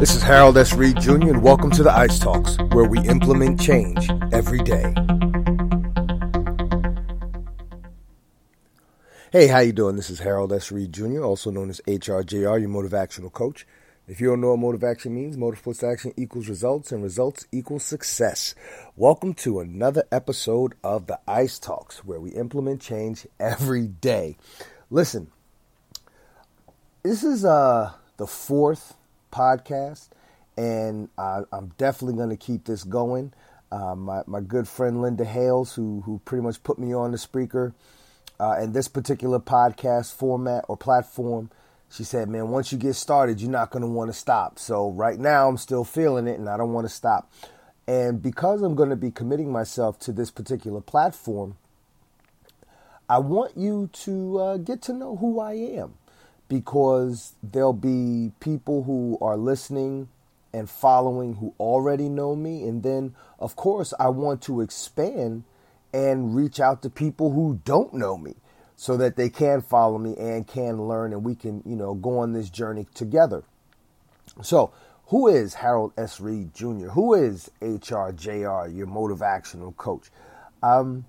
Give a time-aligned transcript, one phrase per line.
[0.00, 0.72] This is Harold S.
[0.72, 4.94] Reed Jr., and welcome to the ICE Talks, where we implement change every day.
[9.30, 9.96] Hey, how you doing?
[9.96, 10.72] This is Harold S.
[10.72, 13.66] Reed Jr., also known as HRJR, your motive motivational coach.
[14.08, 17.84] If you don't know what motivation means, motive plus action equals results, and results equals
[17.84, 18.54] success.
[18.96, 24.38] Welcome to another episode of the ICE Talks, where we implement change every day.
[24.88, 25.30] Listen,
[27.02, 28.94] this is uh, the fourth
[29.30, 30.08] podcast,
[30.56, 33.32] and I, am definitely going to keep this going.
[33.72, 37.18] Uh, my, my good friend Linda Hales, who, who pretty much put me on the
[37.18, 37.72] speaker
[38.40, 41.50] uh, in this particular podcast format or platform,
[41.90, 44.58] she said, Man, once you get started, you're not going to want to stop.
[44.58, 47.30] So right now, I'm still feeling it, and I don't want to stop.
[47.86, 51.56] And because I'm going to be committing myself to this particular platform,
[53.08, 55.94] I want you to uh, get to know who I am
[56.50, 60.08] because there'll be people who are listening
[60.52, 62.64] and following who already know me.
[62.64, 65.44] And then, of course, I want to expand
[65.94, 68.34] and reach out to people who don't know me
[68.74, 72.18] so that they can follow me and can learn and we can, you know, go
[72.18, 73.44] on this journey together.
[74.42, 74.72] So,
[75.06, 76.20] who is Harold S.
[76.20, 76.88] Reed Jr.?
[76.88, 80.10] Who is HRJR, your motivational coach?
[80.64, 81.04] Um,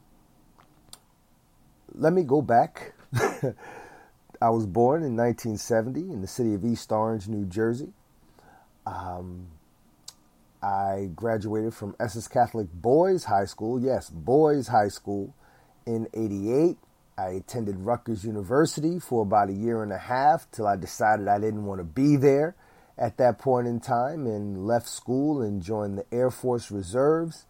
[1.96, 2.94] let me go back
[4.42, 7.94] I was born in 1970 in the city of East Orange, New Jersey.
[8.88, 9.50] Um,
[10.64, 15.36] I graduated from Essex Catholic Boys High School, yes, Boys High School,
[15.86, 16.78] in 88.
[17.20, 21.38] I attended Rutgers University for about a year and a half till I decided I
[21.38, 22.56] didn't want to be there
[22.98, 27.46] at that point in time and left school and joined the Air Force Reserves.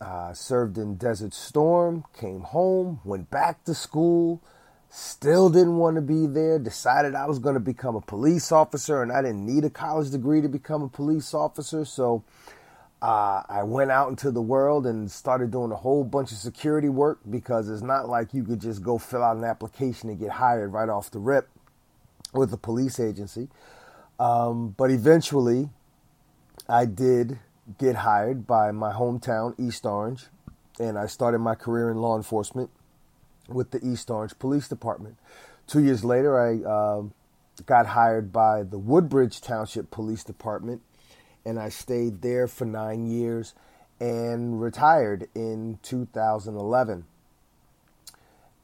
[0.00, 4.42] Uh, served in Desert Storm, came home, went back to school
[4.90, 6.58] Still didn't want to be there.
[6.58, 10.10] Decided I was going to become a police officer, and I didn't need a college
[10.10, 11.84] degree to become a police officer.
[11.84, 12.24] So
[13.02, 16.88] uh, I went out into the world and started doing a whole bunch of security
[16.88, 20.30] work because it's not like you could just go fill out an application and get
[20.30, 21.48] hired right off the rip
[22.32, 23.48] with a police agency.
[24.18, 25.68] Um, but eventually,
[26.66, 27.38] I did
[27.78, 30.24] get hired by my hometown, East Orange,
[30.80, 32.70] and I started my career in law enforcement
[33.48, 35.16] with the East Orange Police Department.
[35.66, 37.02] Two years later, I uh,
[37.66, 40.82] got hired by the Woodbridge Township Police Department,
[41.44, 43.54] and I stayed there for nine years
[44.00, 47.04] and retired in 2011.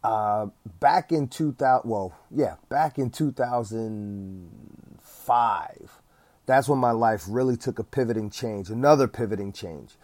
[0.02, 0.46] Uh,
[0.80, 6.00] back in 2000, well, yeah, back in 2005,
[6.46, 9.94] that's when my life really took a pivoting change, another pivoting change.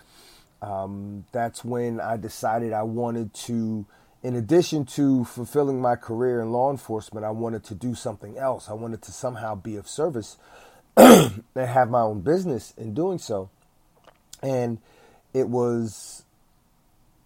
[0.63, 3.85] Um, that's when I decided I wanted to
[4.23, 8.69] in addition to fulfilling my career in law enforcement, I wanted to do something else.
[8.69, 10.37] I wanted to somehow be of service
[10.97, 13.49] and have my own business in doing so.
[14.43, 14.79] And
[15.33, 16.25] it was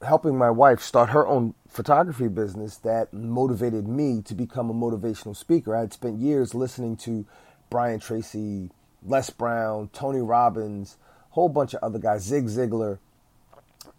[0.03, 5.37] helping my wife start her own photography business that motivated me to become a motivational
[5.37, 5.75] speaker.
[5.75, 7.25] I had spent years listening to
[7.71, 8.71] Brian Tracy,
[9.05, 10.97] Les Brown, Tony Robbins,
[11.31, 12.99] a whole bunch of other guys, Zig Ziglar.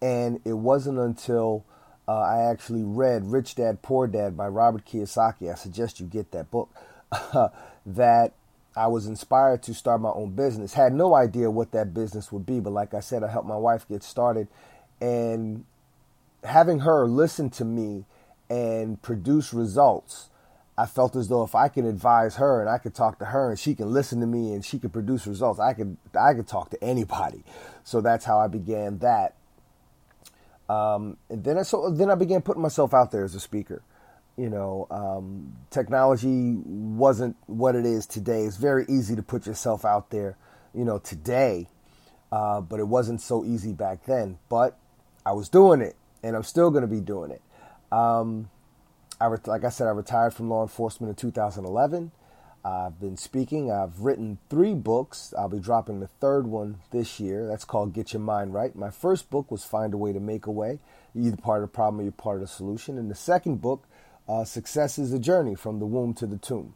[0.02, 1.66] And it wasn't until
[2.08, 5.52] uh, I actually read Rich Dad Poor Dad by Robert Kiyosaki.
[5.52, 6.70] I suggest you get that book.
[7.86, 8.34] that
[8.76, 10.74] I was inspired to start my own business.
[10.74, 13.58] Had no idea what that business would be, but like I said, I helped my
[13.58, 14.48] wife get started.
[15.00, 15.66] And
[16.44, 18.06] having her listen to me
[18.50, 20.30] and produce results,
[20.78, 23.50] I felt as though if I can advise her and I could talk to her
[23.50, 26.48] and she can listen to me and she can produce results, I could I could
[26.48, 27.44] talk to anybody.
[27.84, 29.36] So that's how I began that.
[30.70, 33.82] Um, and then I so then I began putting myself out there as a speaker.
[34.38, 38.44] You know, um, technology wasn't what it is today.
[38.44, 40.38] It's very easy to put yourself out there.
[40.74, 41.70] You know, today,
[42.32, 44.40] uh, but it wasn't so easy back then.
[44.50, 44.78] But
[45.26, 47.42] I was doing it, and I'm still going to be doing it.
[47.92, 48.50] Um,
[49.22, 52.12] I like I said, I retired from law enforcement in 2011.
[52.66, 53.72] I've been speaking.
[53.72, 55.36] I've written three books.
[55.38, 57.46] I'll be dropping the third one this year.
[57.46, 58.76] That's called Get Your Mind Right.
[58.76, 60.80] My first book was Find a Way to Make a Way.
[61.14, 62.98] You're either part of the problem or you're part of the solution.
[62.98, 63.84] And the second book,
[64.28, 66.74] uh, Success is a Journey from the Womb to the Tomb.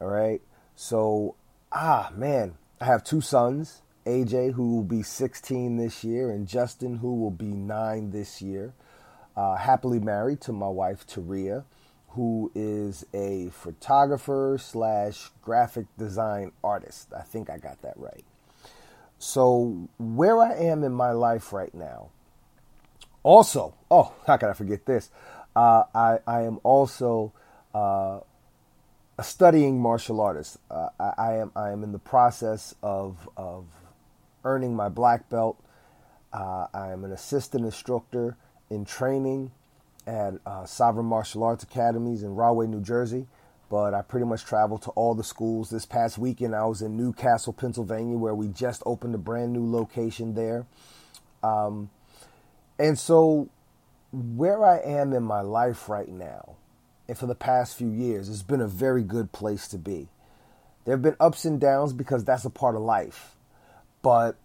[0.00, 0.40] All right.
[0.74, 1.34] So,
[1.70, 6.96] ah, man, I have two sons AJ, who will be 16 this year, and Justin,
[6.96, 8.72] who will be nine this year.
[9.36, 11.64] Uh, happily married to my wife, Taria
[12.10, 17.12] who is a photographer slash graphic design artist.
[17.16, 18.24] I think I got that right.
[19.18, 22.08] So, where I am in my life right now,
[23.22, 25.10] also, oh, how can I forget this?
[25.54, 27.32] Uh, I, I am also
[27.74, 28.20] uh,
[29.18, 30.58] a studying martial artist.
[30.70, 33.66] Uh, I, I, am I am in the process of of
[34.44, 35.62] earning my black belt.
[36.32, 38.36] Uh, I am an assistant instructor
[38.70, 39.50] in training
[40.06, 43.26] at uh, Sovereign Martial Arts Academies in Rahway, New Jersey.
[43.68, 45.70] But I pretty much traveled to all the schools.
[45.70, 49.52] This past weekend, I was in New Castle, Pennsylvania, where we just opened a brand
[49.52, 50.66] new location there.
[51.42, 51.90] Um,
[52.78, 53.48] and so,
[54.12, 56.56] where I am in my life right now,
[57.06, 60.08] and for the past few years, it's been a very good place to be.
[60.84, 63.36] There have been ups and downs because that's a part of life.
[64.02, 64.36] But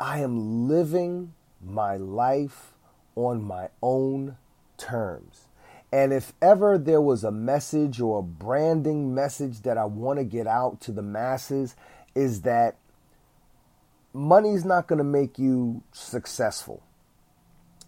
[0.00, 2.72] I am living my life
[3.14, 4.36] on my own
[4.78, 5.48] terms.
[5.92, 10.24] And if ever there was a message or a branding message that I want to
[10.24, 11.76] get out to the masses,
[12.14, 12.76] is that
[14.12, 16.82] money's not going to make you successful.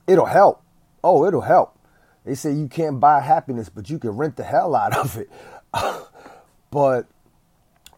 [0.06, 0.62] It'll help.
[1.04, 1.78] Oh, it'll help.
[2.24, 5.30] They say you can't buy happiness, but you can rent the hell out of it.
[6.70, 7.06] but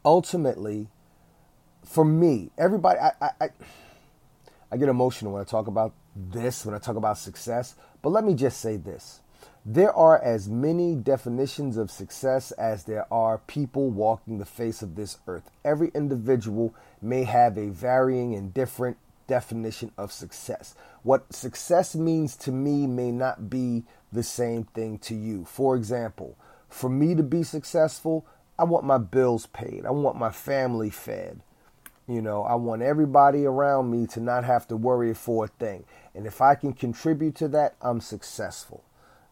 [0.04, 0.88] ultimately,
[1.84, 3.48] for me, everybody, I, I, I,
[4.70, 7.74] I get emotional when I talk about this, when I talk about success.
[8.02, 9.20] But let me just say this
[9.64, 14.96] there are as many definitions of success as there are people walking the face of
[14.96, 15.50] this earth.
[15.64, 18.96] Every individual may have a varying and different
[19.28, 20.74] definition of success.
[21.04, 25.44] What success means to me may not be the same thing to you.
[25.44, 26.36] For example,
[26.68, 28.26] for me to be successful,
[28.58, 31.40] I want my bills paid, I want my family fed.
[32.12, 35.84] You know, I want everybody around me to not have to worry for a thing.
[36.14, 38.84] And if I can contribute to that, I'm successful.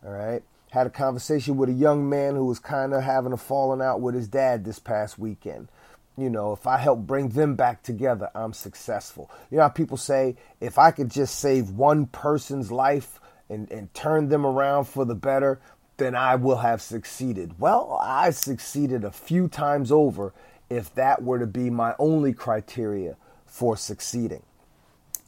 [0.02, 0.42] All right.
[0.70, 4.00] Had a conversation with a young man who was kind of having a falling out
[4.00, 5.68] with his dad this past weekend.
[6.16, 9.30] You know, if I help bring them back together, I'm successful.
[9.50, 14.30] You know people say, if I could just save one person's life and, and turn
[14.30, 15.60] them around for the better,
[16.00, 17.60] then I will have succeeded.
[17.60, 20.32] Well, I succeeded a few times over
[20.70, 24.42] if that were to be my only criteria for succeeding.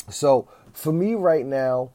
[0.08, 1.90] So for me right now,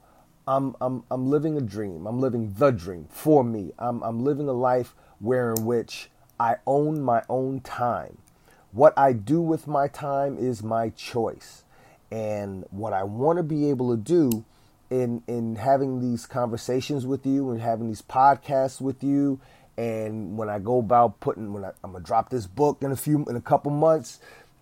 [0.47, 2.06] I'm I'm I'm living a dream.
[2.06, 3.71] I'm living the dream for me.
[3.79, 6.09] I'm I'm living a life where in which
[6.39, 8.19] I own my own time.
[8.71, 11.63] What I do with my time is my choice.
[12.12, 14.45] And what I want to be able to do
[14.89, 19.39] in in having these conversations with you and having these podcasts with you
[19.78, 22.95] and when I go about putting when I, I'm gonna drop this book in a
[22.95, 24.19] few in a couple months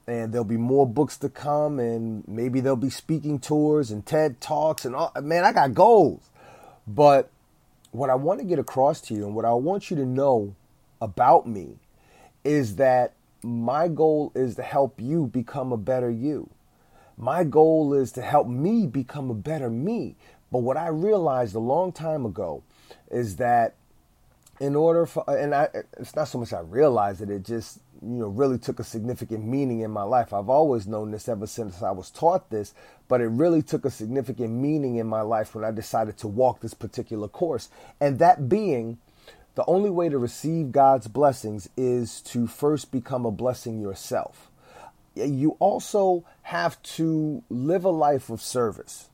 [0.08, 4.40] and there'll be more books to come and maybe there'll be speaking tours and TED
[4.40, 6.30] Talks and all man, I got goals.
[6.88, 7.30] But
[7.92, 10.56] what I want to get across to you and what I want you to know
[11.02, 11.78] about me
[12.44, 16.50] is that my goal is to help you become a better you.
[17.18, 20.16] My goal is to help me become a better me.
[20.52, 22.64] But what I realized a long time ago
[23.10, 23.76] is that
[24.60, 28.20] in order for, and I, it's not so much I realized it, it just you
[28.20, 30.34] know really took a significant meaning in my life.
[30.34, 32.74] I've always known this ever since I was taught this,
[33.08, 36.62] but it really took a significant meaning in my life when I decided to walk
[36.62, 37.70] this particular course.
[38.00, 38.98] And that being
[39.56, 44.52] the only way to receive God's blessings is to first become a blessing yourself.
[45.16, 49.10] You also have to live a life of service.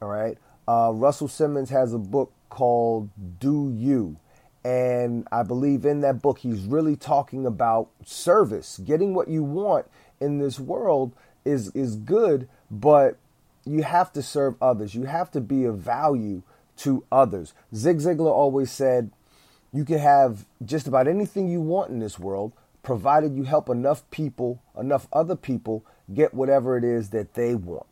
[0.00, 0.38] All right.
[0.66, 4.16] Uh, Russell Simmons has a book called Do You
[4.64, 8.78] and I believe in that book, he's really talking about service.
[8.78, 9.86] Getting what you want
[10.20, 11.12] in this world
[11.44, 13.16] is, is good, but
[13.64, 14.94] you have to serve others.
[14.94, 16.42] You have to be of value
[16.78, 17.54] to others.
[17.74, 19.10] Zig Ziglar always said,
[19.72, 22.52] you can have just about anything you want in this world,
[22.82, 27.86] provided you help enough people, enough other people get whatever it is that they want.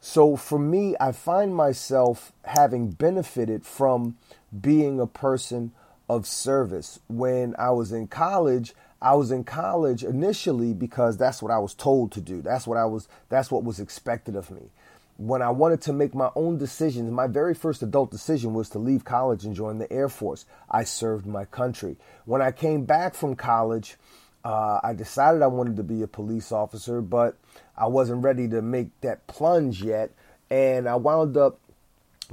[0.00, 4.16] So for me, I find myself having benefited from
[4.60, 5.72] being a person
[6.08, 6.98] of service.
[7.08, 11.74] When I was in college, I was in college initially because that's what I was
[11.74, 12.42] told to do.
[12.42, 14.70] That's what I was that's what was expected of me.
[15.18, 18.78] When I wanted to make my own decisions, my very first adult decision was to
[18.80, 20.46] leave college and join the Air Force.
[20.68, 21.96] I served my country.
[22.24, 23.96] When I came back from college,
[24.44, 27.38] uh, I decided I wanted to be a police officer, but
[27.76, 30.10] I wasn't ready to make that plunge yet.
[30.50, 31.60] And I wound up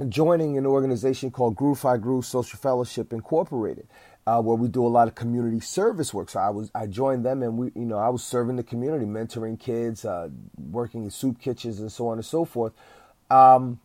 [0.08, 3.86] joining an organization called Groove Phi Groove Social Fellowship Incorporated,
[4.26, 6.30] uh, where we do a lot of community service work.
[6.30, 9.04] So I was I joined them, and we you know I was serving the community,
[9.04, 10.28] mentoring kids, uh,
[10.70, 12.72] working in soup kitchens, and so on and so forth.
[13.30, 13.80] Um,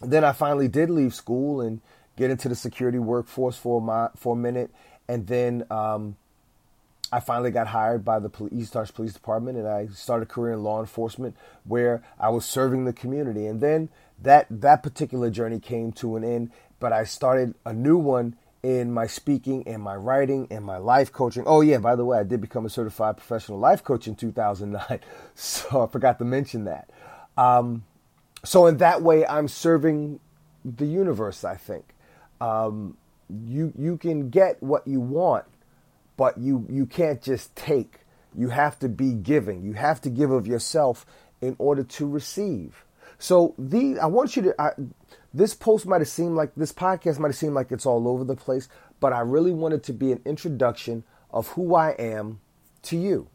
[0.00, 1.80] then I finally did leave school and
[2.16, 4.70] get into the security workforce for my for a minute,
[5.08, 6.16] and then um,
[7.14, 10.54] I finally got hired by the East Orange Police Department, and I started a career
[10.54, 13.88] in law enforcement where I was serving the community, and then
[14.20, 18.92] that that particular journey came to an end, but I started a new one in
[18.92, 21.44] my speaking and my writing and my life coaching.
[21.46, 24.98] Oh, yeah, by the way, I did become a certified professional life coach in 2009.
[25.36, 26.90] So I forgot to mention that.
[27.36, 27.84] Um,
[28.44, 30.18] so, in that way, I'm serving
[30.64, 31.94] the universe, I think.
[32.40, 32.96] Um,
[33.28, 35.44] you, you can get what you want,
[36.16, 38.00] but you, you can't just take.
[38.36, 39.62] You have to be giving.
[39.62, 41.06] You have to give of yourself
[41.40, 42.84] in order to receive.
[43.18, 44.60] So, the, I want you to.
[44.60, 44.70] I,
[45.32, 48.24] this post might have seemed like this podcast might have seemed like it's all over
[48.24, 48.68] the place,
[49.00, 52.40] but I really wanted to be an introduction of who I am
[52.82, 53.28] to you.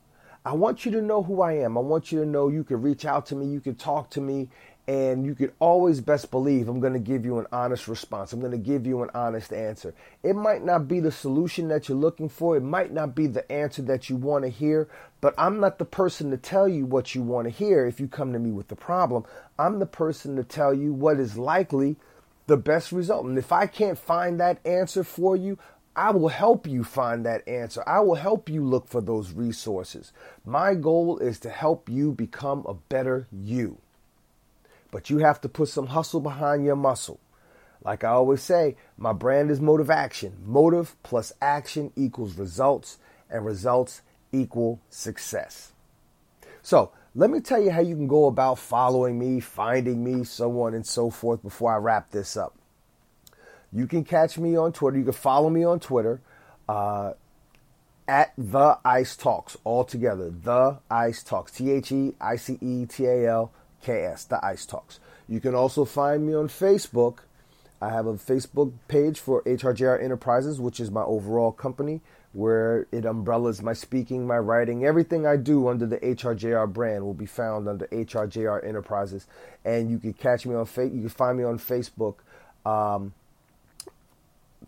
[0.45, 1.77] I want you to know who I am.
[1.77, 4.21] I want you to know you can reach out to me, you can talk to
[4.21, 4.49] me,
[4.89, 8.33] and you can always best believe I'm going to give you an honest response.
[8.33, 9.93] I'm going to give you an honest answer.
[10.23, 13.49] It might not be the solution that you're looking for, it might not be the
[13.51, 14.89] answer that you want to hear,
[15.21, 18.07] but I'm not the person to tell you what you want to hear if you
[18.07, 19.25] come to me with the problem.
[19.59, 21.95] I'm the person to tell you what is likely
[22.47, 23.27] the best result.
[23.27, 25.59] And if I can't find that answer for you,
[25.95, 27.83] I will help you find that answer.
[27.85, 30.13] I will help you look for those resources.
[30.43, 33.77] My goal is to help you become a better you.
[34.91, 37.19] But you have to put some hustle behind your muscle.
[37.83, 40.37] Like I always say, my brand is motive action.
[40.45, 42.97] Motive plus action equals results,
[43.29, 45.71] and results equal success.
[46.61, 50.61] So, let me tell you how you can go about following me, finding me, so
[50.61, 52.55] on and so forth before I wrap this up.
[53.71, 54.97] You can catch me on Twitter.
[54.97, 56.21] You can follow me on Twitter
[56.67, 57.13] uh,
[58.07, 60.29] at The Ice Talks, all together.
[60.29, 61.51] The Ice Talks.
[61.51, 64.99] T H E I C E T A L KS, The Ice Talks.
[65.27, 67.19] You can also find me on Facebook.
[67.81, 72.01] I have a Facebook page for HRJR Enterprises, which is my overall company,
[72.33, 77.13] where it umbrellas my speaking, my writing, everything I do under the HRJR brand will
[77.13, 79.27] be found under HRJR Enterprises.
[79.63, 80.95] And you can catch me on Facebook.
[80.95, 82.15] You can find me on Facebook,
[82.65, 83.13] um,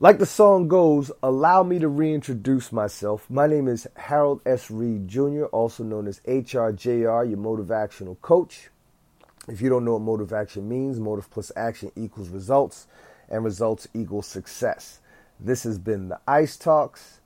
[0.00, 3.28] Like the song goes, allow me to reintroduce myself.
[3.28, 4.70] My name is Harold S.
[4.70, 8.70] Reed Jr., also known as HRJR, your Motive motivational coach.
[9.48, 12.86] If you don't know what motive action means, motive plus action equals results,
[13.28, 15.00] and results equal success.
[15.40, 17.18] This has been the Ice Talks,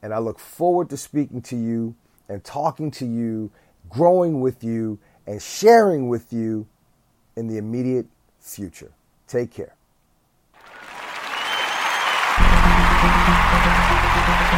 [0.00, 1.96] and I look forward to speaking to you
[2.28, 3.50] and talking to you,
[3.88, 6.68] growing with you, and sharing with you
[7.34, 8.06] in the immediate
[8.38, 8.92] future.
[9.26, 9.74] Take care.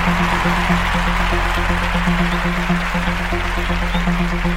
[0.07, 0.21] Thank
[4.45, 4.54] you.